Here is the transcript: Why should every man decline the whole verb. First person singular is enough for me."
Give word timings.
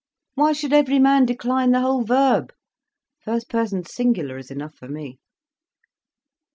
Why 0.33 0.53
should 0.53 0.73
every 0.73 0.97
man 0.97 1.27
decline 1.27 1.69
the 1.73 1.81
whole 1.81 2.03
verb. 2.03 2.51
First 3.19 3.49
person 3.49 3.83
singular 3.85 4.39
is 4.39 4.49
enough 4.49 4.73
for 4.73 4.87
me." 4.87 5.19